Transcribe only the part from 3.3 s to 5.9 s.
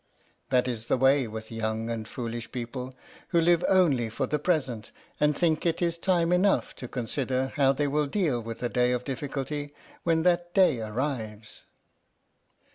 live only for the present and think it